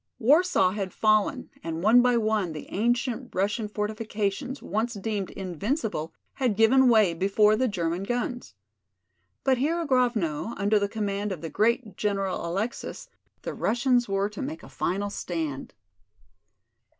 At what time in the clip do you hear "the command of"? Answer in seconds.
10.79-11.41